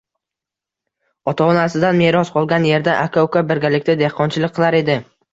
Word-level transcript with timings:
Ota-onasidan 1.31 1.99
meros 1.99 2.31
qolgan 2.37 2.65
erda 2.77 2.95
aka-uka 3.01 3.43
birgalikda 3.51 3.95
dehqonchilik 3.99 4.55
qilar 4.57 4.79
edi 4.79 4.97